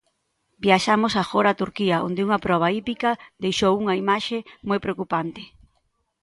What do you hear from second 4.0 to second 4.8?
imaxe moi